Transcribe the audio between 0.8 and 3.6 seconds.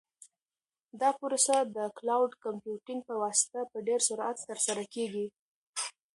دا پروسه د کلاوډ کمپیوټینګ په واسطه